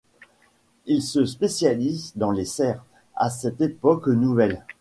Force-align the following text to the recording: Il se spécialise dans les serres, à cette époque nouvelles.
Il 0.87 1.03
se 1.03 1.25
spécialise 1.25 2.13
dans 2.15 2.31
les 2.31 2.45
serres, 2.45 2.83
à 3.15 3.29
cette 3.29 3.61
époque 3.61 4.07
nouvelles. 4.07 4.65